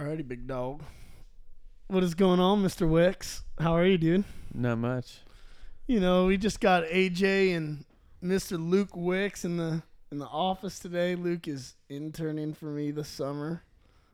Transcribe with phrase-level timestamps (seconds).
[0.00, 0.82] Alrighty, big dog.
[1.88, 2.88] What is going on, Mr.
[2.88, 3.42] Wicks?
[3.58, 4.24] How are you, dude?
[4.54, 5.18] Not much.
[5.86, 7.84] You know, we just got AJ and
[8.24, 8.56] Mr.
[8.58, 11.16] Luke Wicks in the in the office today.
[11.16, 13.62] Luke is interning for me this summer.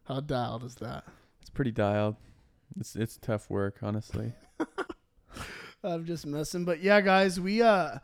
[0.09, 1.05] How dialed is that?
[1.41, 2.17] It's pretty dialed.
[2.81, 4.33] It's it's tough work, honestly.
[5.85, 7.99] I'm just messing, but yeah, guys, we uh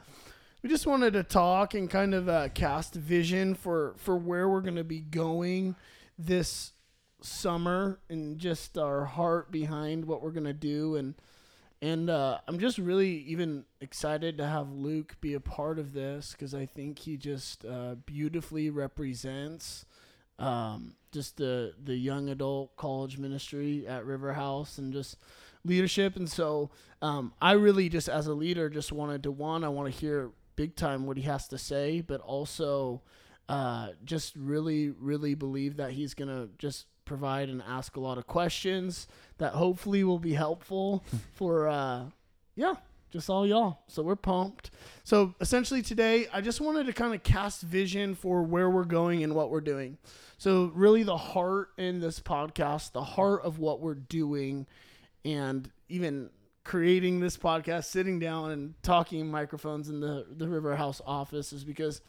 [0.63, 4.61] we just wanted to talk and kind of uh, cast vision for for where we're
[4.61, 5.75] gonna be going
[6.17, 6.72] this
[7.25, 11.15] summer and just our heart behind what we're gonna do and
[11.83, 16.31] and uh, I'm just really even excited to have Luke be a part of this
[16.31, 19.85] because I think he just uh, beautifully represents
[20.39, 25.17] um, just the the young adult college ministry at River House and just
[25.65, 26.15] leadership.
[26.15, 26.71] And so
[27.03, 30.31] um, I really just as a leader just wanted to one I want to hear
[30.55, 33.03] big time what he has to say, but also
[33.49, 38.27] uh, just really really believe that he's gonna just provide and ask a lot of
[38.27, 42.05] questions that hopefully will be helpful for uh
[42.55, 42.73] yeah
[43.11, 43.83] just all y'all.
[43.89, 44.71] So we're pumped.
[45.05, 49.23] So essentially today i just wanted to kind of cast vision for where we're going
[49.23, 49.99] and what we're doing.
[50.39, 54.67] So really the heart in this podcast the heart of what we're doing
[55.23, 56.31] and even
[56.65, 61.65] creating this podcast sitting down and talking microphones in the the river house office is
[61.65, 62.01] because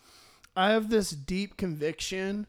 [0.56, 2.46] i have this deep conviction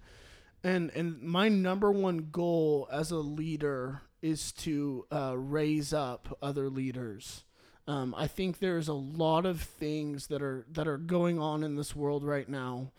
[0.65, 6.69] and and my number one goal as a leader is to uh, raise up other
[6.71, 7.45] leaders.
[7.87, 11.77] Um, I think there's a lot of things that are that are going on in
[11.77, 12.93] this world right now,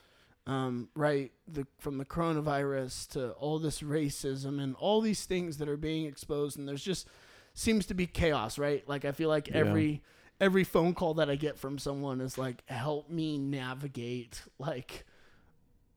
[0.46, 1.32] um, right?
[1.48, 6.06] The from the coronavirus to all this racism and all these things that are being
[6.06, 7.08] exposed, and there's just
[7.56, 8.88] seems to be chaos, right?
[8.88, 9.56] Like I feel like Yeah.
[9.56, 10.04] every
[10.40, 15.06] every phone call that I get from someone is like, help me navigate, like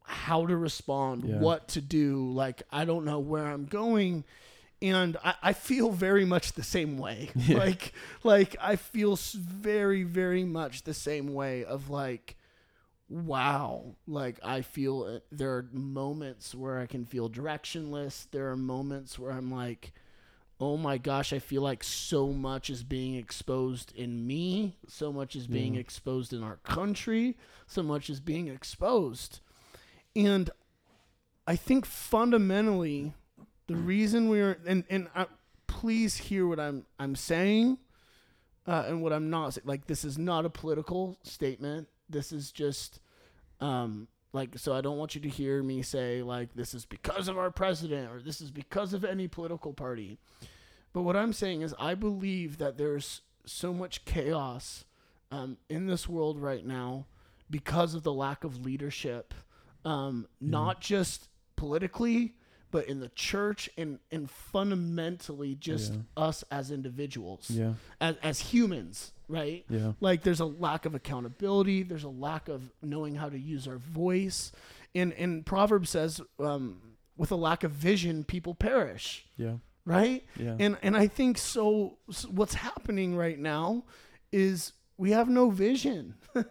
[0.09, 1.39] how to respond, Yeah.
[1.39, 2.31] what to do.
[2.33, 4.25] Like, I don't know where I'm going.
[4.81, 7.31] And I, I feel very much the same way.
[7.37, 7.59] Yeah.
[7.59, 7.93] Like,
[8.23, 12.37] like I feel very, very much the same way of like,
[13.09, 13.97] wow.
[14.07, 15.25] Like I feel it.
[15.33, 18.27] there are moments where I can feel directionless.
[18.31, 19.93] There are moments where I'm like,
[20.61, 24.77] oh my gosh, I feel like so much is being exposed in me.
[24.89, 25.81] So much is being Yeah.
[25.81, 27.37] exposed in our country.
[27.67, 29.41] So much is being exposed.
[30.17, 30.51] And
[31.47, 33.15] I think fundamentally,
[33.67, 35.27] the reason we're and and I,
[35.67, 37.79] please hear what I'm I'm saying,
[38.67, 39.67] uh, and what I'm not saying.
[39.67, 41.89] Like this is not a political statement.
[42.11, 43.01] This is just,
[43.61, 44.75] um, like so.
[44.75, 48.11] I don't want you to hear me say like this is because of our president
[48.11, 50.19] or this is because of any political party.
[50.93, 54.85] But what I'm saying is, I believe that there's so much chaos
[55.31, 57.07] um, in this world right now
[57.51, 59.35] because of the lack of leadership,
[59.85, 62.35] um, not just politically,
[62.71, 65.99] but in the church and, and fundamentally just Yeah.
[66.17, 67.75] us as individuals, Yeah.
[68.01, 69.65] as, as humans, right?
[69.71, 69.93] Yeah.
[70.01, 71.83] Like there's a lack of accountability.
[71.83, 74.53] There's a lack of knowing how to use our voice.
[74.95, 76.81] And, and Proverbs says, um,
[77.17, 79.57] with a lack of vision, people perish, Yeah.
[79.85, 80.25] right?
[80.37, 80.57] Yeah.
[80.61, 81.99] And and I think so.
[82.09, 83.85] s what's happening right now
[84.31, 86.15] is we have no vision,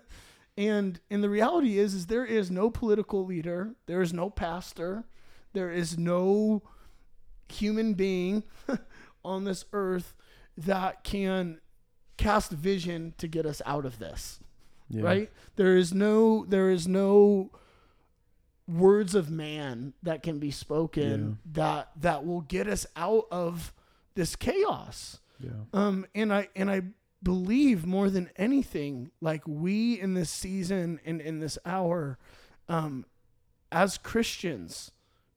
[0.58, 5.04] and and the reality is is there is no political leader, there is no pastor,
[5.54, 6.64] there is no
[7.50, 8.44] human being
[9.24, 10.14] on this earth
[10.58, 11.60] that can
[12.18, 14.40] cast vision to get us out of this
[14.90, 15.04] yeah.
[15.04, 17.52] right there is no there is no
[18.68, 23.72] words of man that can be spoken that that will get us out of
[24.16, 25.52] this chaos Yeah.
[25.74, 26.82] um and i and i
[27.24, 32.18] believe more than anything like we in this season and in this hour
[32.70, 33.06] um
[33.72, 34.92] as christians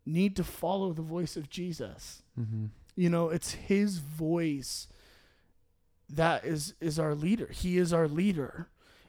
[0.05, 2.67] need to follow the voice of jesus Mm-hmm.
[2.97, 4.89] you know, it's his voice
[6.09, 7.49] that is is our leader.
[7.53, 8.69] He is our leader.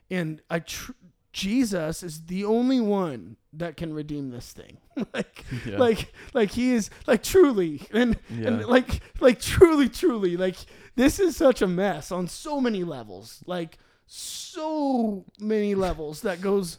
[0.09, 0.91] And I tr-
[1.33, 4.77] Jesus is the only one that can redeem this thing.
[5.13, 5.77] like Yeah.
[5.77, 8.47] like like he is like truly and Yeah.
[8.47, 10.55] and like like truly truly like
[10.95, 13.41] this is such a mess on so many levels.
[13.45, 16.77] Like so many levels that goes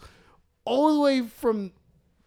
[0.65, 1.73] all the way from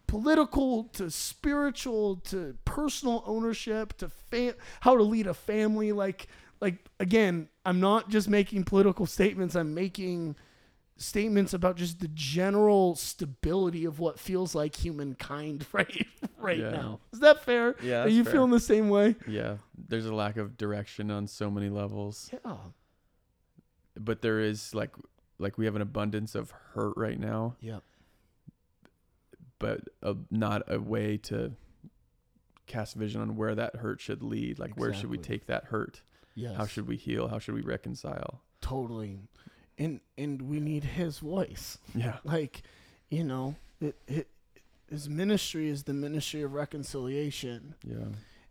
[0.06, 6.28] political to spiritual to personal ownership to fam- how to lead a family like
[6.60, 10.36] like again i'm not just making political statements i'm making
[10.98, 16.06] statements about just the general stability of what feels like humankind right
[16.38, 16.70] right Yeah.
[16.70, 18.32] now is that fair Yeah, are you fair.
[18.34, 19.56] feeling the same way yeah.
[19.88, 22.56] There's a lack of direction on so many levels, yeah
[23.98, 24.90] but there is like
[25.38, 27.78] like we have an abundance of hurt right now, yeah
[29.58, 31.52] but a, not a way to
[32.66, 34.58] cast vision on where that hurt should lead.
[34.58, 36.02] Like where should we take that hurt?
[36.34, 36.54] yes.
[36.56, 37.28] How should we heal?
[37.28, 38.42] How should we reconcile?
[38.62, 39.20] totally
[39.78, 42.18] and and we need his voice Yeah.
[42.24, 42.62] like
[43.10, 44.28] you know it, it
[44.88, 48.06] his ministry is the ministry of reconciliation Yeah.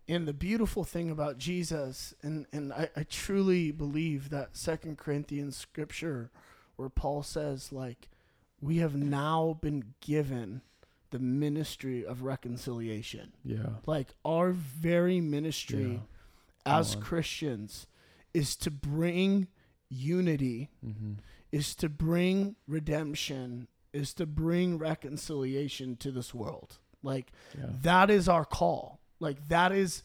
[0.08, 5.56] and the beautiful thing about jesus and and i, I truly believe that second corinthians
[5.58, 6.30] scripture
[6.76, 8.10] where paul says like
[8.62, 10.62] we have now been given
[11.12, 13.78] the ministry of reconciliation Yeah.
[13.86, 16.02] like our very ministry
[16.66, 17.88] Come as christians
[18.34, 19.48] is to bring
[19.90, 21.14] unity Mm-hmm.
[21.52, 26.78] is to bring redemption, is to bring reconciliation to this world.
[27.04, 27.68] Like Yeah.
[27.84, 29.00] that is our call.
[29.20, 30.04] Like that is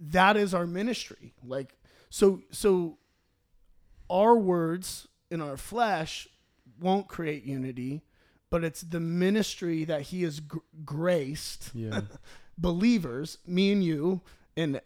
[0.00, 1.32] that is our ministry.
[1.44, 1.78] Like
[2.10, 2.98] so so
[4.10, 6.28] our words in our flesh
[6.80, 8.02] won't create unity,
[8.50, 12.02] but it's the ministry that he has gr- graced Yeah.
[12.58, 14.20] believers, me and you,
[14.56, 14.80] and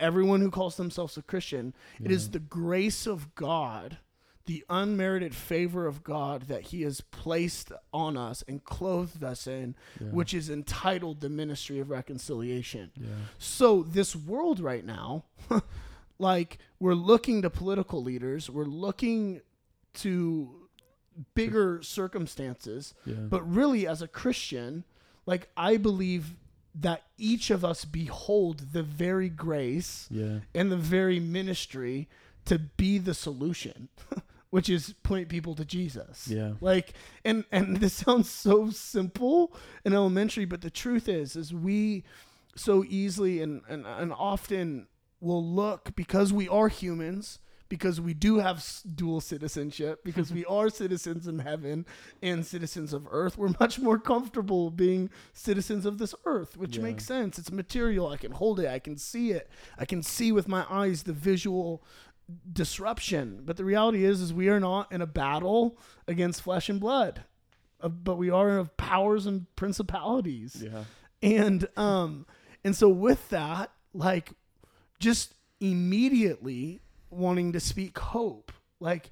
[0.00, 3.98] everyone who calls themselves a Christian, it is the grace of God,
[4.46, 9.76] the unmerited favor of God that He has placed on us and clothed us in,
[10.00, 10.08] Yeah.
[10.08, 12.90] which is entitled the ministry of reconciliation.
[12.96, 13.06] Yeah.
[13.38, 15.24] So, this world right now,
[16.18, 19.40] like, we're looking to political leaders, we're looking
[19.94, 20.56] to
[21.34, 23.14] bigger circumstances, Yeah.
[23.16, 24.84] but really, as a Christian,
[25.26, 26.34] like I believe
[26.74, 30.40] that each of us behold the very grace yeah.
[30.54, 32.08] and the very ministry
[32.44, 33.88] to be the solution,
[34.50, 36.28] which is point people to Jesus.
[36.28, 36.54] Yeah.
[36.60, 36.94] Like,
[37.24, 39.52] and and this sounds so simple
[39.84, 42.04] and elementary, but the truth is, is we
[42.54, 44.86] so easily and and, and often
[45.20, 47.40] will look because we are humans
[47.70, 48.62] because we do have
[48.94, 51.86] dual citizenship because we are citizens in heaven
[52.20, 53.38] and citizens of earth.
[53.38, 56.82] We're much more comfortable being citizens of this earth which Yeah.
[56.82, 57.38] makes sense.
[57.38, 58.08] It's material.
[58.08, 58.66] I can hold it.
[58.68, 59.48] I can see it.
[59.78, 61.82] I can see with my eyes the visual
[62.52, 63.42] disruption.
[63.44, 67.24] But the reality is is we are not in a battle against flesh and blood
[67.80, 70.62] uh, but we are of powers and principalities.
[70.62, 70.84] Yeah.
[71.22, 72.26] and um
[72.64, 74.32] and so with that like
[74.98, 76.80] just immediately
[77.10, 79.10] wanting to speak hope like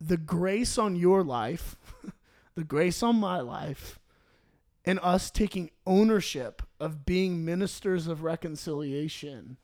[0.00, 1.76] the grace on your life
[2.54, 3.98] the grace on my life
[4.84, 9.56] and us taking ownership of being ministers of reconciliation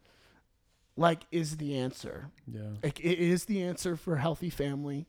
[0.97, 2.71] like is the answer Yeah.
[2.83, 5.07] like it is the answer for a healthy family.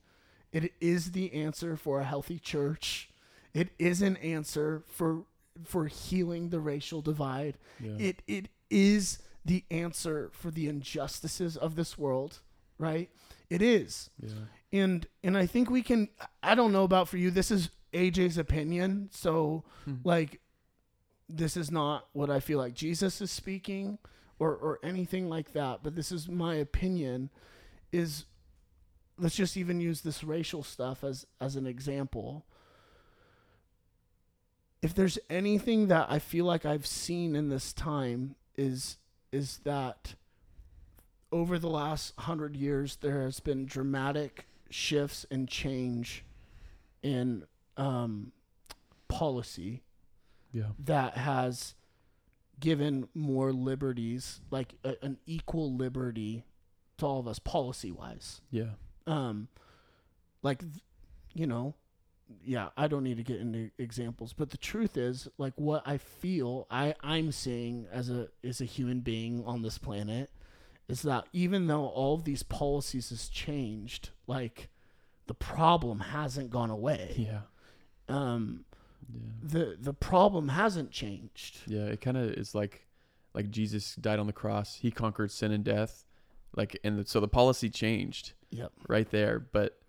[0.52, 3.10] It is the answer for a healthy church.
[3.54, 5.26] It is an answer for
[5.64, 7.58] for healing the racial divide.
[7.80, 7.92] Yeah.
[8.00, 9.20] It it is
[9.50, 12.40] the answer for the injustices of this world,
[12.78, 13.10] right?
[13.50, 14.10] It is.
[14.22, 14.34] yeah.
[14.72, 16.08] And and I think we can
[16.44, 19.96] I don't know about for you this is AJ's opinion, so Hmm.
[20.04, 20.40] like
[21.28, 23.98] this is not what I feel like Jesus is speaking
[24.38, 27.30] or or anything like that, but this is my opinion
[27.92, 28.26] is
[29.18, 32.46] let's just even use this racial stuff as as an example.
[34.82, 38.98] If there's anything that I feel like I've seen in this time is
[39.32, 40.16] is that
[41.32, 46.24] over the last 100 years there has been dramatic shifts and change
[47.04, 47.44] in
[47.78, 48.32] um,
[49.08, 49.82] policy
[50.52, 50.70] Yeah.
[50.80, 51.76] that has
[52.60, 56.44] given more liberties, like a, an equal liberty
[56.98, 58.42] to all of us, policy wise.
[58.52, 58.72] Yeah.
[59.08, 59.48] Um,
[60.44, 60.62] like,
[61.34, 61.76] you know,
[62.44, 65.98] yeah, I don't need to get into examples, but the truth is, like, what I
[65.98, 70.30] feel I I'm seeing as a as a human being on this planet
[70.88, 74.70] is that even though all of these policies has changed, like,
[75.28, 77.14] the problem hasn't gone away.
[77.18, 77.42] Yeah.
[78.08, 78.66] Um,
[79.12, 79.20] Yeah.
[79.42, 81.60] the the problem hasn't changed.
[81.68, 81.86] Yeah.
[81.86, 82.86] It kind of is like,
[83.34, 84.76] like Jesus died on the cross.
[84.76, 86.06] He conquered sin and death.
[86.56, 88.72] Like, and the, so the policy changed Yep.
[88.88, 89.40] right there.
[89.40, 89.80] But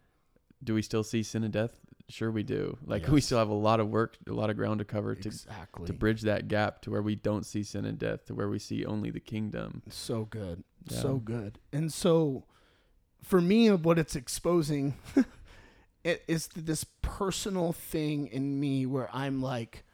[0.63, 1.81] do we still see sin and death?
[2.11, 2.77] Sure, we do.
[2.85, 5.29] Like, we still have a lot of work, a lot of ground to cover to
[5.29, 5.87] Exactly.
[5.87, 8.59] to bridge that gap to where we don't see sin and death, to where we
[8.59, 9.83] see only the kingdom.
[9.89, 10.65] so good.
[10.89, 10.99] Yeah.
[11.01, 11.59] So good.
[11.73, 12.45] And so
[13.23, 14.95] for me what it's exposing
[16.05, 19.85] it is this personal thing in me where I'm like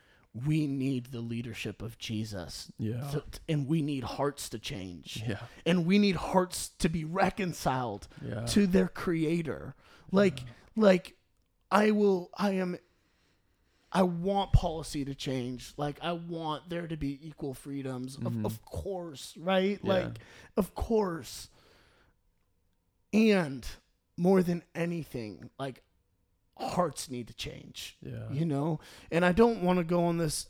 [0.46, 2.70] we need the leadership of Jesus.
[2.78, 3.08] Yeah.
[3.11, 5.23] So- and we need hearts to change.
[5.26, 5.38] yeah.
[5.64, 8.44] And we need hearts to be reconciled Yeah.
[8.46, 9.75] to their creator.
[10.12, 10.40] Like
[10.76, 11.15] like
[11.70, 12.78] I will I am
[13.92, 15.73] I want policy to change.
[15.76, 18.16] Like I want there to be equal freedoms.
[18.16, 18.26] Mhm.
[18.26, 19.78] Of, of course, right?
[19.82, 19.92] Yeah.
[19.92, 20.18] Like
[20.56, 21.49] of course.
[23.12, 23.66] And
[24.16, 25.82] more than anything, like
[26.58, 28.30] hearts need to change yeah.
[28.30, 28.80] you know
[29.11, 30.46] and i don't want to go on this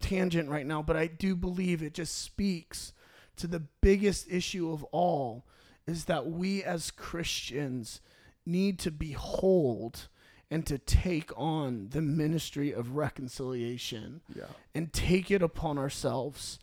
[0.00, 2.92] tangent right now, but I do believe it just speaks
[3.36, 5.46] to the biggest issue of all
[5.86, 8.00] is that we as Christians
[8.46, 10.08] need to behold
[10.50, 14.44] and to take on the ministry of reconciliation Yeah.
[14.74, 16.58] and take it upon ourselves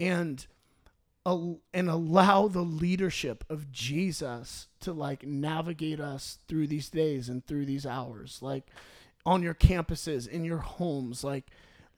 [0.00, 0.46] and
[1.74, 7.66] and allow the leadership of Jesus to like navigate us through these days and through
[7.66, 8.68] these hours like
[9.24, 11.48] on your campuses in your homes like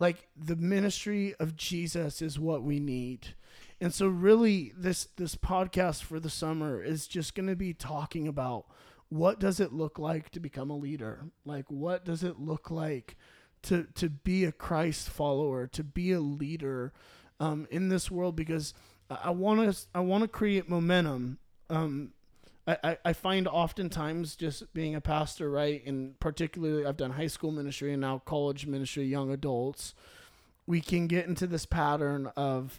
[0.01, 3.35] like the ministry of Jesus is what we need
[3.83, 8.27] and so really this this podcast for the summer is just going to be talking
[8.27, 8.65] about
[9.09, 11.25] what does it look like to become a leader?
[11.45, 13.17] Like what does it look like
[13.63, 16.93] to to be a Christ follower to be a leader
[17.41, 18.37] um, in this world?
[18.37, 18.75] Because
[19.11, 21.39] I want to I want to create momentum.
[21.71, 22.13] Um,
[22.67, 27.27] I, I, I find oftentimes just being a pastor, right, and particularly I've done high
[27.27, 29.95] school ministry and now college ministry, young adults,
[30.67, 32.79] we can get into this pattern of,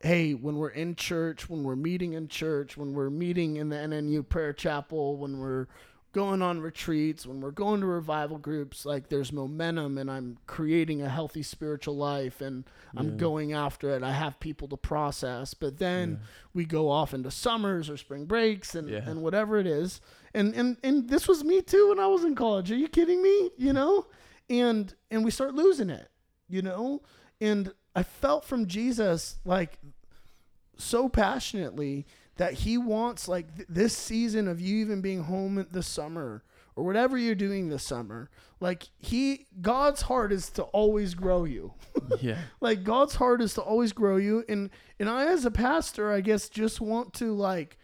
[0.00, 3.76] hey, when we're in church, when we're meeting in church, when we're meeting in the
[3.76, 5.66] NNU prayer chapel, when we're
[6.12, 11.02] going on retreats, when we're going to revival groups, like there's momentum and I'm creating
[11.02, 12.64] a healthy spiritual life and
[12.96, 14.02] I'm going after it.
[14.02, 15.52] I have people to process.
[15.52, 16.16] But then Yeah.
[16.54, 19.06] we go off into summers or spring breaks and, Yeah.
[19.06, 20.00] and whatever it is.
[20.32, 22.70] And, and and this was me too when I was in college.
[22.70, 23.50] Are you kidding me?
[23.58, 24.06] You know?
[24.48, 26.08] And and we start losing it,
[26.48, 27.02] you know?
[27.42, 29.78] And I felt from Jesus like
[30.76, 35.86] so passionately that he wants like th- this season of you even being home this
[35.86, 36.42] summer
[36.74, 38.28] or whatever you're doing this summer
[38.60, 41.72] like he god's heart is to always grow you
[42.20, 42.36] Yeah.
[42.60, 44.68] like god's heart is to always grow you and
[45.00, 47.78] and i as a pastor i guess just want to like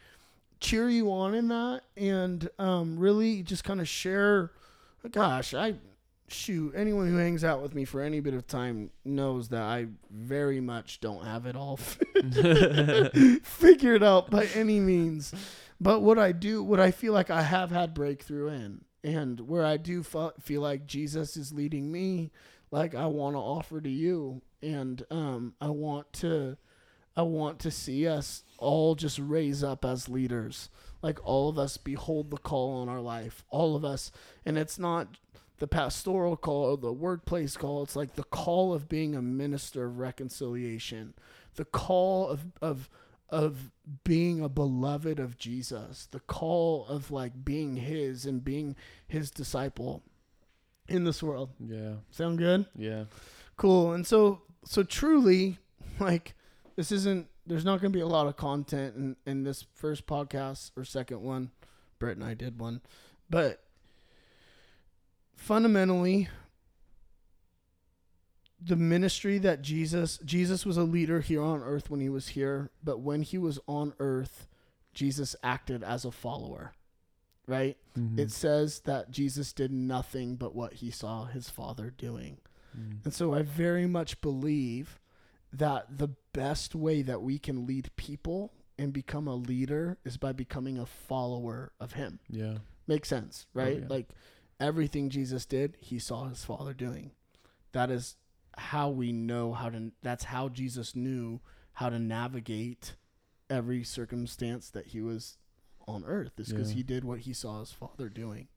[0.61, 4.51] cheer you on in that and um really just kind of share
[5.11, 5.75] gosh i
[6.33, 9.87] shoot anyone who hangs out with me for any bit of time knows that i
[10.11, 11.77] very much don't have it all
[13.43, 15.35] figured out by any means.
[15.81, 19.65] But what i do what i feel like i have had breakthrough in and where
[19.65, 22.31] i do fe- feel like jesus is leading me
[22.71, 26.57] like i want to offer to you and um i want to
[27.17, 30.69] i want to see us all just raise up as leaders.
[31.03, 34.13] Like all of us behold the call on our life all of us
[34.47, 35.09] and it's not
[35.59, 39.85] the pastoral call or the workplace call it's like the call of being a minister
[39.85, 41.15] of reconciliation
[41.57, 42.89] the call of of
[43.33, 43.71] of
[44.05, 48.77] being a beloved of Jesus, the call of like being his and being
[49.09, 50.03] his disciple
[50.87, 51.49] in this world.
[51.59, 51.95] Yeah.
[52.11, 52.67] Sound good?
[52.77, 53.05] Yeah.
[53.57, 53.93] Cool.
[53.93, 55.59] And so so truly
[55.99, 56.35] like
[56.77, 60.07] this isn't there's not going to be a lot of content in in this first
[60.07, 61.51] podcast or second one.
[61.99, 62.83] Brett and I did one.
[63.31, 63.65] But
[65.35, 66.29] fundamentally
[68.65, 72.71] the ministry that Jesus Jesus was a leader here on earth when he was here,
[72.83, 74.47] but when he was on earth,
[74.95, 76.73] Jesus acted as a follower.
[77.49, 77.77] Right?
[77.99, 78.19] Mhm.
[78.19, 82.39] It says that Jesus did nothing but what he saw his father doing.
[82.79, 83.05] Mm.
[83.05, 85.01] And so I very much believe
[85.53, 90.33] that the best way that we can lead people and become a leader is by
[90.33, 92.21] becoming a follower of him.
[92.31, 92.59] Yeah.
[92.87, 93.81] Makes sense, right?
[93.81, 93.89] yeah.
[93.89, 94.09] Like
[94.63, 97.11] everything Jesus did, he saw his father doing.
[97.73, 98.17] That is
[98.57, 101.41] how we know how to that's how Jesus knew
[101.75, 102.95] how to navigate
[103.51, 105.39] every circumstance that he was
[105.89, 106.77] on earth is because Yeah.
[106.77, 108.49] he did what he saw his father doing.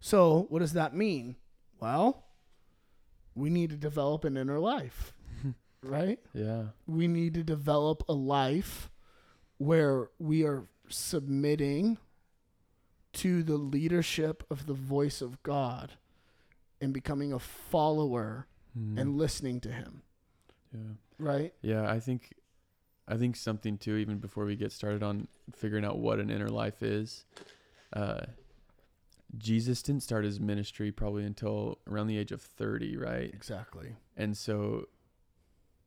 [0.00, 1.36] So, what does that mean?
[1.80, 2.24] Well,
[3.34, 5.12] we need to develop an inner life,
[5.82, 6.18] right?
[6.32, 6.68] Yeah.
[6.86, 8.90] we need to develop a life
[9.58, 11.98] where we are submitting
[13.14, 15.92] to the leadership of the voice of God
[16.80, 18.46] and becoming a follower
[18.78, 18.98] Mhm.
[18.98, 20.02] and listening to him,
[20.72, 20.80] yeah.
[21.18, 21.54] right?
[21.62, 22.34] Yeah, I think
[23.06, 26.48] I think something too even before we get started on figuring out what an inner
[26.48, 27.24] life is.
[27.92, 28.24] Uh
[29.36, 33.32] Jesus didn't start his ministry probably until around the age of 30, right?
[33.34, 33.96] Exactly.
[34.16, 34.88] And so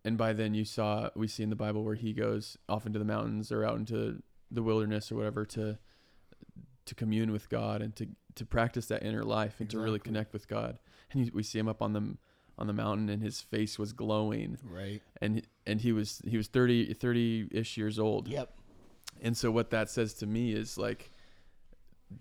[0.06, 3.00] and by then you saw we see in the Bible where he goes off into
[3.00, 5.78] the mountains or out into the wilderness or whatever to
[6.88, 10.32] to commune with God and to to practice that inner life and to really connect
[10.34, 10.78] with God.
[11.12, 12.18] And he, we see him up on the
[12.60, 15.02] on the mountain and his face was glowing Right.
[15.22, 18.52] and and he was he was 30 30ish years old Yep.
[19.22, 21.12] and so what that says to me is like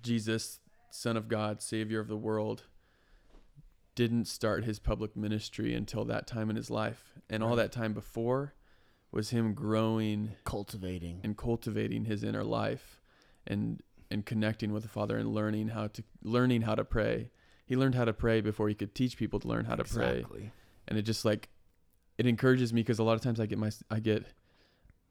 [0.03, 2.65] jesus son of god savior of the world
[3.95, 7.95] didn't start his public ministry until that time in his life and all that time
[7.95, 8.53] before
[9.11, 11.21] was him growing Cultivating.
[11.25, 13.01] and cultivating his inner life
[13.47, 17.31] and and connecting with the father and learning how to learning how to pray
[17.65, 20.23] he learned how to pray before he could teach people to learn how to pray
[20.89, 21.49] and it just like
[22.19, 24.25] it encourages me because a lot of times I get my I get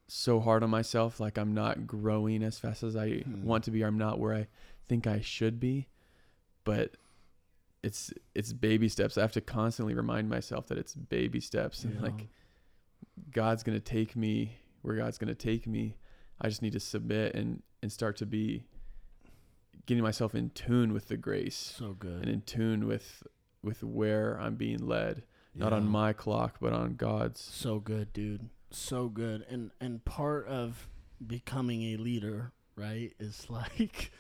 [0.08, 3.44] so hard on myself, like I'm not growing as fast as I Hmm.
[3.44, 4.48] want to be, or I'm not where I
[4.88, 5.88] think I should be.
[6.64, 6.96] But
[7.84, 9.18] it's it's baby steps.
[9.18, 12.28] I have to constantly remind myself that it's baby steps, and like
[13.32, 15.98] God's gonna take me where God's gonna take me.
[16.42, 18.64] I just need to submit and and start to be
[19.86, 22.22] getting myself in tune with the grace so good.
[22.22, 23.24] and in tune with
[23.62, 25.24] with where I'm being led,
[25.56, 27.42] not on my clock, but on God's.
[27.42, 28.50] So good, dude.
[28.72, 29.46] So good.
[29.50, 30.88] And and part of
[31.26, 34.12] becoming a leader, right, is like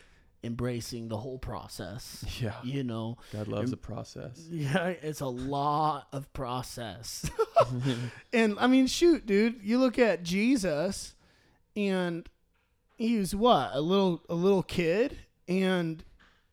[0.43, 2.23] embracing the whole process.
[2.39, 4.47] Yeah, You know, God loves And- the process.
[4.49, 7.29] yeah, it's a lot of process.
[8.33, 11.15] and I mean, shoot, dude, you look at Jesus,
[11.75, 12.29] and
[12.97, 15.17] he was what a little a little kid,
[15.47, 16.03] and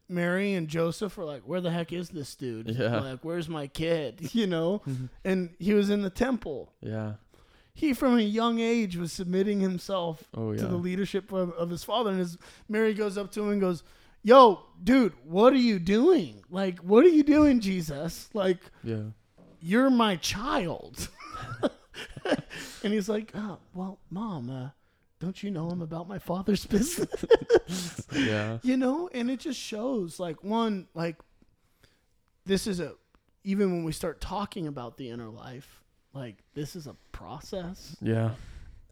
[0.08, 2.68] Mary and Joseph were like, "Where the heck is this dude?
[2.68, 3.00] Yeah.
[3.00, 4.30] Like, where's my kid?
[4.34, 4.82] You know?"
[5.24, 6.72] And he was in the temple.
[6.80, 7.14] yeah.
[7.74, 10.68] He, from a young age, was submitting himself Oh to yeah.
[10.68, 12.10] the leadership of, of his father.
[12.10, 12.36] And his
[12.68, 13.82] Mary goes up to him and goes,
[14.22, 16.44] "Yo, dude, what are you doing?
[16.50, 18.28] Like, what are you doing, Jesus?
[18.34, 19.04] Like." yeah.
[19.60, 21.08] you're my child.
[22.82, 24.68] and he's like, oh, well, mom, uh,
[25.22, 27.08] don't you know I'm about my father's business?
[28.12, 28.58] Yeah.
[28.62, 31.16] you know, and it just shows like one, like
[32.44, 32.92] this is a,
[33.44, 35.80] even when we start talking about the inner life,
[36.12, 37.96] like this is a process.
[38.02, 38.30] Yeah.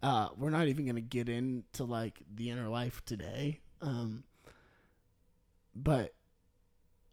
[0.02, 3.60] Uh, we're not even going to get into like the inner life today.
[3.82, 4.22] Um,
[5.74, 6.14] but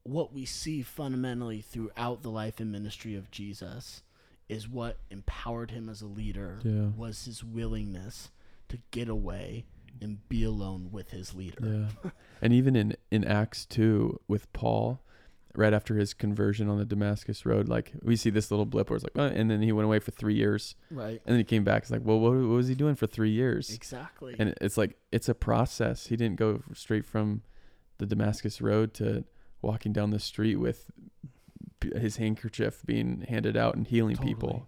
[0.03, 4.03] what we see fundamentally throughout the life and ministry of Jesus
[4.47, 6.87] is what empowered him as a leader Yeah.
[6.95, 8.29] was his willingness
[8.69, 9.65] to get away
[10.01, 11.87] and be alone with his leader.
[12.03, 12.11] Yeah.
[12.41, 15.01] and even in in Acts 2 with Paul
[15.55, 18.95] right after his conversion on the Damascus road like we see this little blip where
[18.97, 21.19] it's like oh, and then he went away for 3 years Right.
[21.25, 23.31] and then he came back it's like well what, what was he doing for 3
[23.31, 24.35] years Exactly.
[24.37, 27.41] and it's like it's a process he didn't go straight from
[27.97, 29.23] the Damascus road to
[29.63, 30.91] walking down the street with
[31.95, 34.33] his handkerchief being handed out and healing Totally.
[34.35, 34.67] people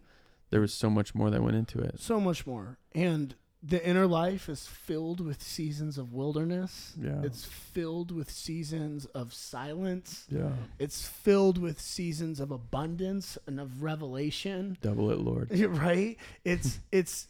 [0.49, 2.79] there was so much more that went into it so much more.
[2.95, 6.93] And the inner life is filled with seasons of wilderness.
[7.01, 10.25] yeah It's filled with seasons of silence.
[10.29, 14.77] yeah It's filled with seasons of abundance and of revelation.
[14.81, 16.17] double it lord Right?
[16.45, 17.27] It's it's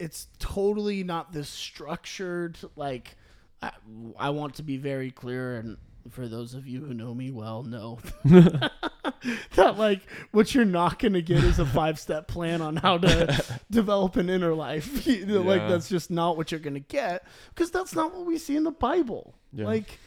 [0.00, 3.16] it's totally not this structured like
[3.62, 3.70] I,
[4.18, 5.76] I want to be very clear and
[6.10, 7.98] for those of you who know me well know
[9.54, 10.00] that like
[10.32, 14.16] what you're not going to get is a five step plan on how to develop
[14.16, 15.06] an inner life.
[15.06, 18.26] You know, Like that's just not what you're going to get because that's not what
[18.26, 19.34] we see in the Bible.
[19.52, 19.66] yeah.
[19.66, 19.98] Like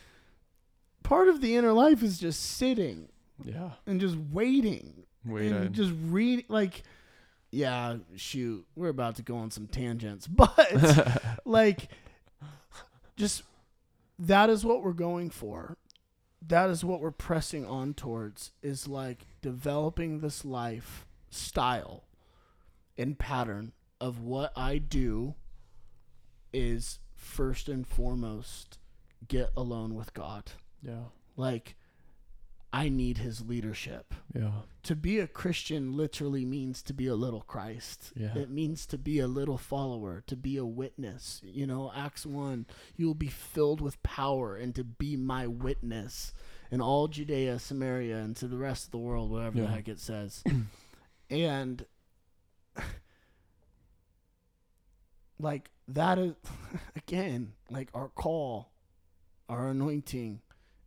[1.03, 3.09] part of the inner life is just sitting
[3.43, 3.71] yeah.
[3.85, 6.83] and just waiting wait and just read like
[7.51, 10.73] yeah shoot we're about to go on some tangents but
[11.45, 11.87] like
[13.15, 13.43] just
[14.19, 15.77] that is what we're going for
[16.45, 22.03] that is what we're pressing on towards is like developing this life style
[22.97, 25.35] and pattern of what i do
[26.53, 28.77] is first and foremost
[29.27, 30.51] get alone with god.
[30.81, 31.05] Yeah.
[31.35, 31.75] Like
[32.73, 34.51] i need his leadership yeah
[34.87, 38.13] to be a Christian literally means to be a little Christ.
[38.15, 38.37] Yeah.
[38.37, 41.41] It means to be a little follower, to be a witness.
[41.43, 46.33] You know, Acts 1, you will be filled with power and to be my witness
[46.71, 49.99] in all Judea, Samaria, and to the rest of the world, whatever the heck it
[49.99, 50.41] says.
[51.29, 51.85] and
[55.37, 56.33] like that is
[56.95, 58.71] again, like our call,
[59.49, 60.39] our anointing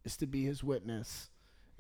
[0.07, 1.29] is to be his witness.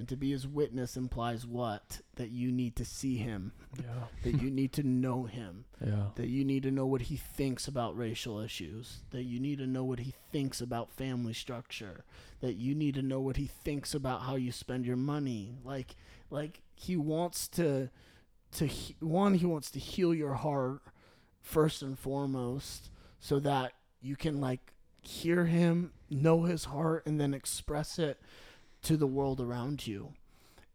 [0.00, 2.00] And to be his witness implies what?
[2.14, 4.06] That you need to see him, yeah.
[4.24, 6.04] That you need to know him, yeah.
[6.14, 9.66] That you need to know what he thinks about racial issues, that you need to
[9.66, 12.06] know what he thinks about family structure,
[12.40, 15.58] that you need to know what he thinks about how you spend your money.
[15.62, 15.96] Like
[16.30, 17.90] like he wants to
[18.52, 20.80] to he- one he wants to heal your heart
[21.42, 27.34] first and foremost so that you can like hear him, know his heart and then
[27.34, 28.18] express it
[28.82, 30.12] to the world around you.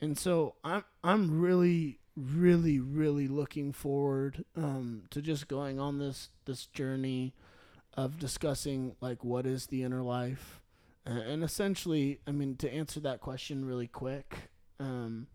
[0.01, 6.29] And so I'm I'm really really really looking forward um, to just going on this
[6.45, 7.33] this journey
[7.95, 10.61] of discussing like what is the inner life
[11.05, 15.27] uh, and essentially I mean to answer that question really quick um,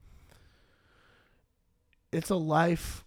[2.13, 3.05] it's a life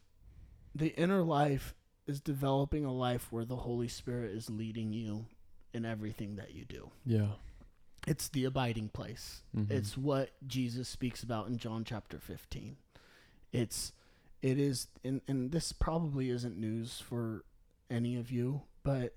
[0.76, 1.73] the inner life
[2.06, 5.26] is developing a life where the Holy Spirit is leading you
[5.73, 6.91] in everything that you do.
[7.06, 7.28] yeah
[8.08, 9.44] It's the abiding place.
[9.56, 9.72] Mhm.
[9.72, 12.78] It's what Jesus speaks about in John chapter 15.
[13.52, 13.94] It's
[14.42, 17.46] it is and, and this probably isn't news for
[17.89, 19.16] any of you but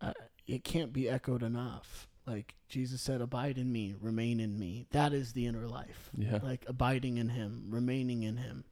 [0.00, 0.12] uh,
[0.46, 5.12] it can't be echoed enough like jesus said abide in me remain in me that
[5.12, 6.38] is the inner life Yeah.
[6.44, 8.62] like abiding in him remaining in him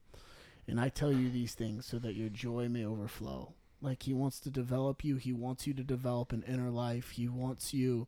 [0.69, 4.39] and i tell you these things so that your joy may overflow like he wants
[4.41, 8.07] to develop you he wants you to develop an inner life he wants you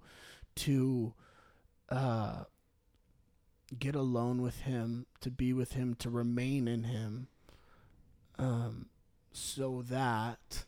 [0.55, 1.15] to
[1.93, 2.45] uh
[3.79, 7.29] get alone with him to be with him to remain in him
[8.39, 8.87] um
[9.33, 10.65] so that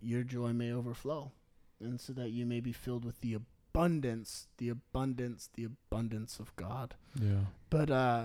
[0.00, 1.30] your joy may overflow
[1.80, 6.54] and so that you may be filled with the abundance the abundance the abundance of
[6.56, 7.44] god Yeah.
[7.70, 8.24] but uh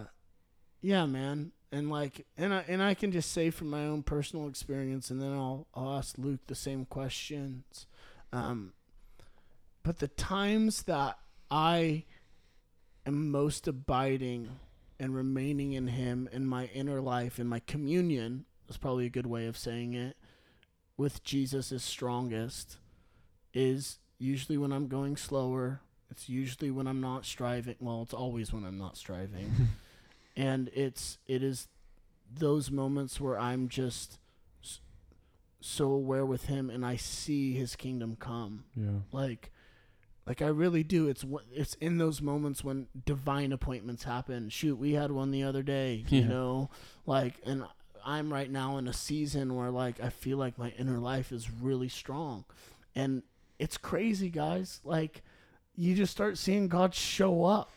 [0.82, 4.48] yeah man and like and I and I can just say from my own personal
[4.48, 7.88] experience and then I'll I'll ask Luke the same questions
[8.32, 8.74] um
[9.84, 11.18] but the times that
[11.52, 12.06] I
[13.06, 14.50] am most abiding
[15.00, 19.28] and remaining in him in my inner life in my communion is probably a good
[19.28, 20.16] way of saying it
[20.98, 22.78] with Jesus is strongest
[23.54, 25.82] is usually when I'm going slower.
[26.10, 27.76] It's usually when I'm not striving.
[27.80, 29.52] Well it's always when I'm not striving.
[30.38, 31.70] And it's it is
[32.30, 34.20] those moments where I'm just
[35.62, 38.66] so aware with him and I see his kingdom come.
[38.76, 39.00] Yeah.
[39.14, 39.52] like
[40.28, 41.08] like I really do.
[41.08, 44.50] It's it's in those moments when divine appointments happen.
[44.50, 46.70] Shoot we had one the other day you know?
[47.06, 47.64] Like and
[48.06, 51.50] I'm right now in a season where like I feel like my inner life is
[51.52, 52.46] really strong.
[52.96, 53.24] And
[53.60, 54.82] it's crazy guys.
[54.84, 55.22] Like
[55.76, 57.72] you just start seeing God show up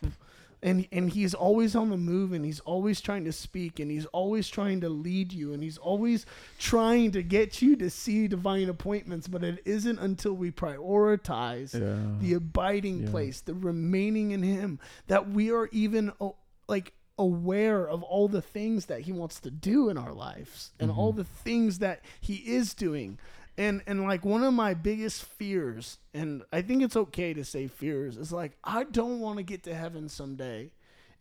[0.61, 4.05] and and he's always on the move and he's always trying to speak and he's
[4.07, 6.25] always trying to lead you and he's always
[6.57, 11.97] trying to get you to see divine appointments but it isn't until we prioritize Yeah.
[12.19, 13.09] the abiding Yeah.
[13.11, 16.35] place the remaining in him that we are even oh,
[16.67, 20.89] like aware of all the things that he wants to do in our lives and
[20.89, 21.17] all Mhm.
[21.17, 23.17] the things that he is doing
[23.59, 27.67] and and like one of my biggest fears and i think it's okay to say
[27.67, 30.71] fears is like i don't want to get to heaven someday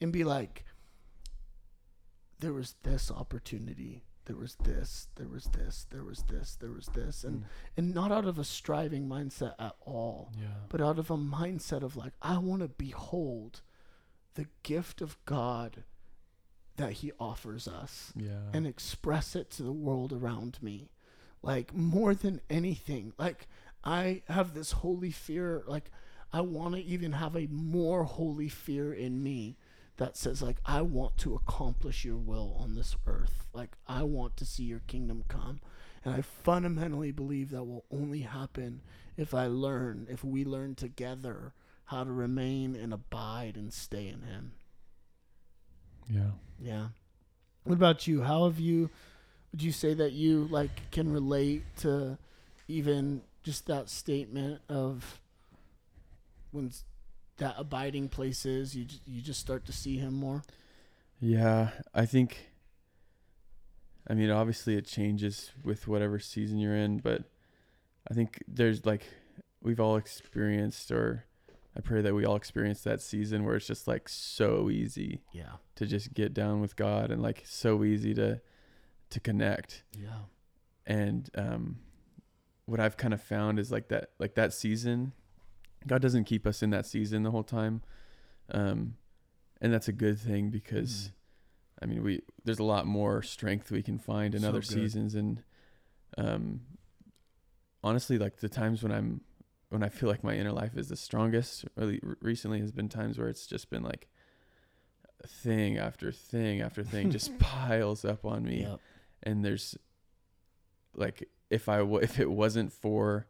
[0.00, 0.64] and be like
[2.40, 6.86] there was this opportunity there was this there was this there was this there was
[6.94, 7.44] this and Mm.
[7.78, 10.46] and not out of a striving mindset at all Yeah.
[10.68, 13.62] but out of a mindset of like i want to behold
[14.34, 15.82] the gift of god
[16.76, 18.50] that he offers us Yeah.
[18.52, 20.90] and express it to the world around me.
[21.42, 23.46] Like more than anything, like
[23.84, 25.90] I have this holy fear, like
[26.32, 29.56] I want to even have a more holy fear in me
[29.96, 33.46] that says like I want to accomplish your will on this earth.
[33.52, 35.60] Like I want to see your kingdom come.
[36.04, 38.82] And I fundamentally believe that will only happen
[39.16, 41.52] if I learn, if we learn together
[41.86, 44.52] how to remain and abide and stay in him.
[46.08, 46.30] yeah.
[46.60, 46.88] Yeah.
[47.64, 48.22] What about you?
[48.22, 48.90] How have you
[49.52, 52.18] would you say that you like can relate to
[52.68, 55.20] even just that statement of
[56.50, 56.70] when
[57.38, 60.42] that abiding place is you you just start to see him more?
[61.20, 62.50] Yeah, I think.
[64.10, 67.24] I mean, obviously, it changes with whatever season you're in, but
[68.10, 69.02] I think there's like
[69.62, 71.24] we've all experienced, or
[71.76, 75.56] I pray that we all experience that season where it's just like so easy Yeah.
[75.76, 78.40] to just get down with God and like so easy to
[79.10, 79.84] to connect.
[79.98, 80.22] Yeah.
[80.86, 81.78] And um,
[82.66, 85.12] what I've kind of found is like that, like that season,
[85.86, 87.82] God doesn't keep us in that season the whole time,
[88.50, 88.94] um,
[89.60, 91.12] and that's a good thing because,
[91.82, 94.66] I mean, we there's a lot more strength we can find in So other good.
[94.68, 95.42] seasons, and
[96.16, 96.60] um,
[97.84, 99.20] honestly, like the times when I'm
[99.68, 103.18] when I feel like my inner life is the strongest, really recently has been times
[103.18, 104.08] where it's just been like
[105.26, 108.80] thing after thing after thing just piles up on me Yep.
[109.22, 109.76] And there's
[110.94, 113.26] like if I w- if it wasn't for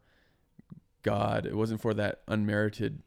[1.03, 3.03] God, it wasn't for that unmerited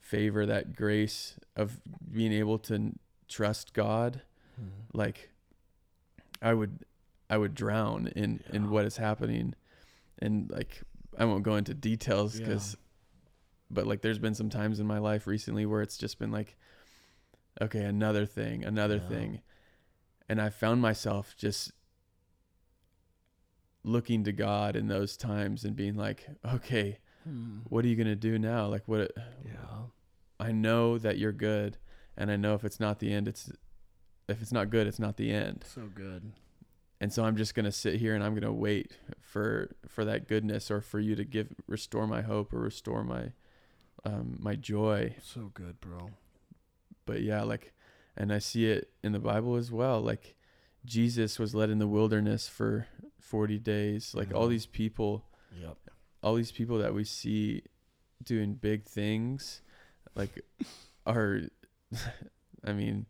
[0.00, 2.92] favor, that grace of being able to
[3.28, 4.22] trust God,
[4.60, 4.96] mm-hmm.
[4.96, 5.30] like
[6.42, 6.84] I would
[7.30, 8.56] I would drown in Yeah.
[8.56, 9.54] in what is happening,
[10.18, 10.82] and like
[11.18, 12.46] I won't go into details Yeah.
[12.46, 12.76] because,
[13.70, 16.56] but like there's been some times in my life recently where it's just been like,
[17.60, 19.08] okay, another thing, another Yeah.
[19.08, 19.40] thing,
[20.28, 21.72] and I found myself just
[23.84, 27.60] looking to God in those times and being like, okay, Hmm.
[27.70, 28.66] what are you gonna do now?
[28.66, 29.12] Like what?
[29.44, 29.84] Yeah.
[30.40, 31.78] I know that you're good,
[32.16, 33.50] and I know if it's not the end, it's
[34.28, 35.64] if it's not good, it's not the end.
[35.66, 36.32] So good.
[37.00, 40.70] And so I'm just gonna sit here and I'm gonna wait for for that goodness
[40.70, 43.32] or for you to give restore my hope or restore my
[44.04, 45.16] um my joy.
[45.22, 46.10] So good, bro.
[47.06, 47.72] But yeah, like
[48.16, 50.00] and I see it in the Bible as well.
[50.00, 50.36] Like
[50.84, 52.86] Jesus was led in the wilderness for
[53.20, 54.14] 40 days.
[54.14, 54.50] Like all Mhm.
[54.50, 55.24] these people,
[55.58, 55.76] Yep.
[56.22, 57.62] all these people that we see
[58.22, 59.62] doing big things,
[60.14, 60.44] like
[61.06, 61.40] are,
[62.64, 63.06] I mean,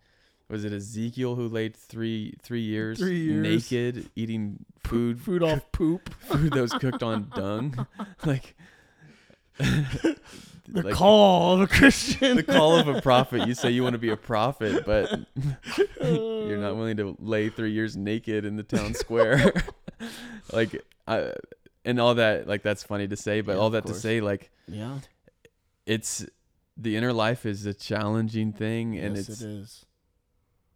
[0.48, 3.42] was it Ezekiel who laid three three years, Three years.
[3.42, 6.08] naked eating food Food off poop.
[6.20, 7.86] food that was cooked on dung,
[8.24, 8.54] like
[10.66, 12.36] The like, call of a Christian.
[12.38, 13.46] the call of a prophet.
[13.46, 15.10] You say you want to be a prophet, but
[16.00, 19.52] you're not willing to lay three years naked in the town square.
[20.54, 21.32] like, I,
[21.84, 24.50] and all that, like, that's funny to say, but Yeah, all that to say, like,
[24.66, 25.00] Yeah.
[25.84, 26.24] it's
[26.78, 29.86] the inner life is a challenging thing, and yes, it's it is.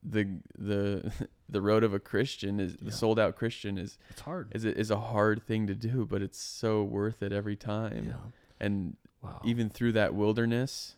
[0.03, 1.11] the the
[1.49, 2.79] the road of a Christian is Yeah.
[2.91, 4.53] the sold out Christian is It's hard.
[4.55, 8.05] is a, is a hard thing to do, but it's so worth it every time.
[8.09, 8.31] yeah.
[8.61, 9.41] And Wow.
[9.45, 10.95] even through that wilderness,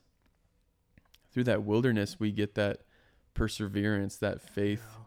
[1.33, 2.83] through that wilderness, we get that
[3.35, 5.05] perseverance, that faith, Yeah.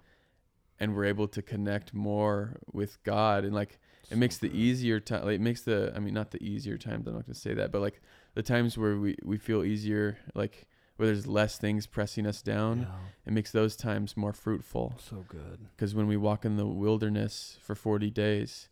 [0.79, 3.43] and we're able to connect more with God.
[3.45, 6.43] And like, it makes the easier time, like, it makes the, I mean, not the
[6.43, 8.01] easier times, I'm not going to say that, but like
[8.33, 12.81] the times where we, we feel easier, like where there's less things pressing us down,
[12.81, 12.95] Yeah.
[13.27, 14.95] it makes those times more fruitful.
[14.99, 15.67] So good.
[15.75, 18.69] Because when we walk in the wilderness for 40 days,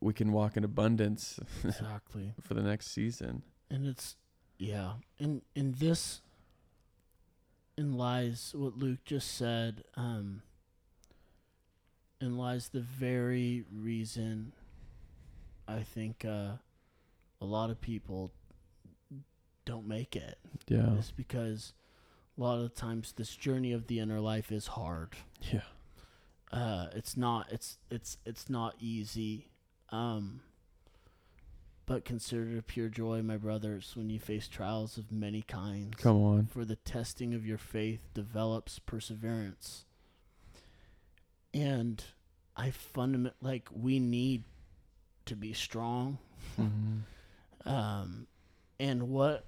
[0.00, 2.34] we can walk in abundance Exactly.
[2.42, 3.42] for the next season.
[3.70, 4.16] and it's
[4.58, 6.20] yeah and in this
[7.76, 10.42] in lies what luke just said um
[12.20, 14.52] in lies the very reason
[15.68, 16.52] i think uh
[17.40, 18.32] a lot of people
[19.66, 20.94] don't make it Yeah.
[20.94, 21.72] is because
[22.38, 25.10] a lot of times this journey of the inner life is hard
[25.52, 25.60] Yeah.
[26.50, 29.48] uh it's not it's it's it's not easy
[29.90, 30.40] um
[31.86, 35.94] but consider it a pure joy my brothers when you face trials of many kinds.
[35.98, 36.46] Come on.
[36.46, 39.84] for the testing of your faith develops perseverance.
[41.54, 42.02] And
[42.56, 44.44] i fundament like we need
[45.26, 46.18] to be strong.
[46.56, 46.98] Hmm
[47.66, 48.26] um
[48.78, 49.46] and what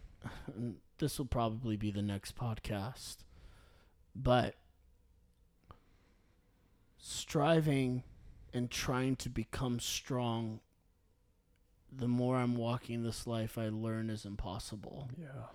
[0.99, 3.19] this will probably be the next podcast
[4.15, 4.57] but
[6.99, 8.03] striving
[8.59, 10.61] and trying to become strong
[11.91, 15.47] the more i'm walking this life i learn is impossible Yeah.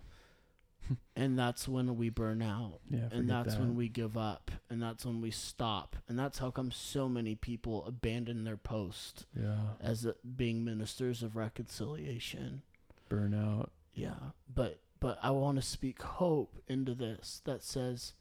[1.15, 3.09] and that's when we burn out Yeah.
[3.11, 6.71] and that's when we give up and that's when we stop and that's how come
[6.71, 9.57] so many people abandon their post Yeah.
[9.79, 12.63] as a, being ministers of reconciliation
[13.09, 13.71] Burn out.
[13.93, 18.13] yeah, but but I want to speak hope into this that says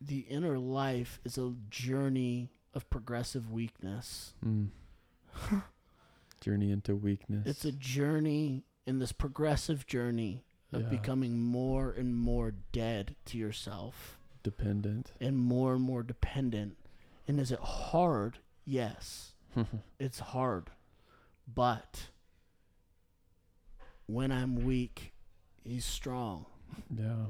[0.00, 4.34] the inner life is a journey of progressive weakness.
[4.44, 4.68] Mm.
[6.40, 7.46] Journey into weakness.
[7.46, 10.88] It's a journey in this progressive journey of Yeah.
[10.88, 15.12] becoming more and more dead to yourself dependent.
[15.20, 16.76] and more and more dependent.
[17.28, 18.38] And is it hard?
[18.64, 19.34] Yes,
[20.00, 20.70] it's hard.
[21.52, 22.08] But
[24.06, 25.12] when I'm weak,
[25.64, 26.46] he's strong.
[26.94, 27.26] yeah.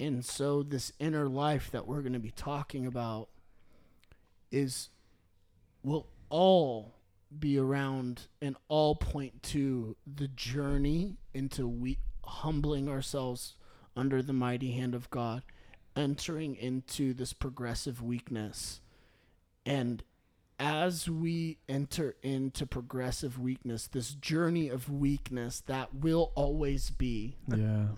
[0.00, 3.28] And so, this inner life that we're going to be talking about
[4.50, 4.90] is
[5.82, 6.94] will all
[7.38, 13.54] be around and all point to the journey into we humbling ourselves
[13.96, 15.42] under the mighty hand of God,
[15.96, 18.80] entering into this progressive weakness.
[19.66, 20.02] And
[20.58, 27.88] as we enter into progressive weakness, this journey of weakness that will always be, Yeah.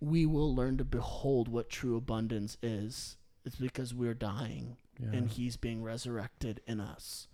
[0.00, 3.16] we will learn to behold what true abundance is.
[3.44, 5.08] It's because we're dying Yeah.
[5.12, 7.28] and He's being resurrected in us.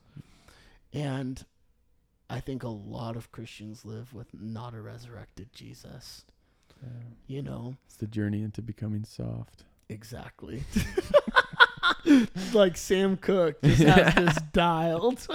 [0.93, 1.45] And
[2.29, 6.25] I think a lot of Christians live with not a resurrected Jesus.
[6.83, 6.89] yeah.
[7.27, 7.77] You know?
[7.87, 9.65] It's the journey into becoming soft.
[9.89, 10.63] Exactly.
[12.53, 15.27] like Sam Cook just has this dialed.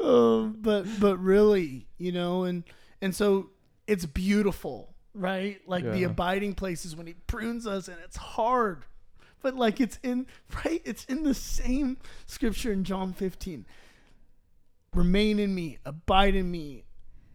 [0.00, 2.64] um, but but really, you know, and
[3.02, 3.50] and so
[3.86, 5.60] it's beautiful, right?
[5.66, 8.84] Like the abiding places when he prunes us and it's hard.
[9.42, 10.26] But like it's in
[10.64, 11.96] right, it's in the same
[12.26, 13.66] scripture in John 15.
[14.94, 16.84] Remain in me, abide in me.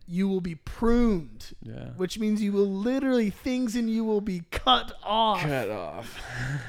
[0.06, 1.92] You will be pruned, Yeah.
[1.96, 5.42] which means you will literally things in you will be cut off.
[5.42, 6.20] Cut off.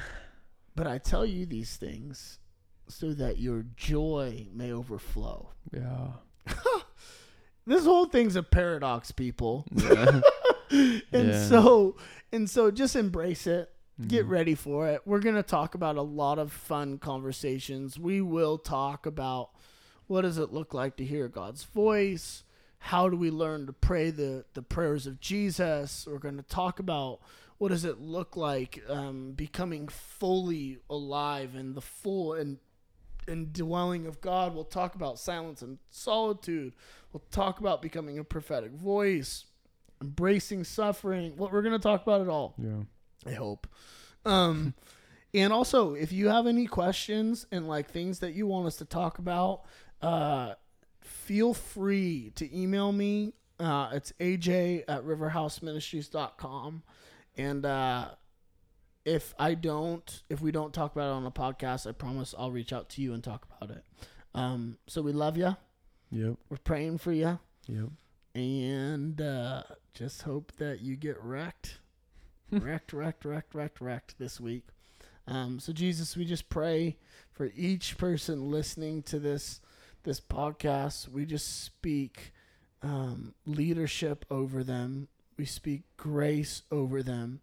[0.77, 2.37] But I tell you these things
[2.89, 5.51] so that your joy may overflow.
[5.73, 6.07] Yeah.
[7.67, 9.65] This whole thing's a paradox, people.
[9.71, 10.21] Yeah.
[10.69, 11.47] And Yeah.
[11.47, 11.95] so
[12.31, 13.71] and so just embrace it.
[14.07, 14.29] Get Mhm.
[14.29, 15.01] ready for it.
[15.05, 17.97] We're going to talk about a lot of fun conversations.
[17.97, 19.51] We will talk about
[20.07, 22.43] what does it look like to hear God's voice?
[22.79, 26.05] how do we learn to pray the the prayers of Jesus.
[26.05, 27.19] We're going to talk about
[27.57, 32.59] what does it look like um, becoming fully alive in the full and
[33.27, 34.53] and dwelling of God.
[34.53, 36.73] We'll talk about silence and solitude.
[37.11, 39.45] We'll talk about becoming a prophetic voice,
[39.99, 41.37] embracing suffering.
[41.37, 42.53] What we're going to talk about it all.
[42.61, 42.83] Yeah.
[43.25, 43.67] I hope.
[44.25, 44.73] Um,
[45.33, 48.85] and also, if you have any questions and like things that you want us to
[48.85, 49.63] talk about,
[50.01, 50.53] uh,
[51.01, 53.33] feel free to email me.
[53.59, 56.83] Uh, it's aj at riverhouseministries.com.
[57.37, 58.09] And uh,
[59.05, 62.51] if I don't, if we don't talk about it on the podcast, I promise I'll
[62.51, 63.83] reach out to you and talk about it.
[64.33, 65.55] Um, so we love you.
[66.11, 66.37] Yep.
[66.49, 67.39] We're praying for you.
[67.67, 67.89] Yep.
[68.35, 71.79] And uh, just hope that you get wrecked.
[72.51, 74.67] wrecked, wrecked, wrecked, wrecked, wrecked this week.
[75.27, 76.97] Um, so Jesus, we just pray
[77.31, 79.61] for each person listening to this
[80.03, 81.09] this podcast.
[81.09, 82.31] We just speak
[82.81, 85.07] um, leadership over them.
[85.37, 87.41] We speak grace over them,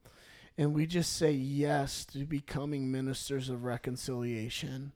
[0.56, 4.92] and we just say yes to becoming ministers of reconciliation.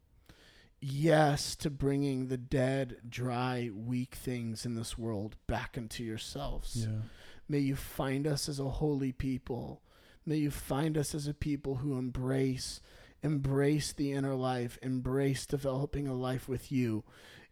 [0.80, 6.86] Yes to bringing the dead, dry, weak things in this world back into yourselves.
[6.86, 7.00] Yeah.
[7.48, 9.82] May you find us as a holy people.
[10.26, 12.80] May you find us as a people who embrace
[13.22, 17.04] embrace the inner life, embrace developing a life with you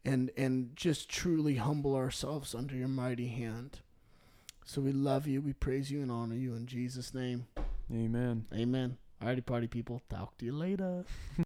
[0.05, 3.81] and and just truly humble ourselves under your mighty hand.
[4.65, 7.47] So we love you, we praise you and honor you in Jesus name.
[7.93, 8.47] Amen.
[8.53, 8.97] Amen.
[9.23, 10.03] Alrighty party people.
[10.09, 11.05] Talk to you later.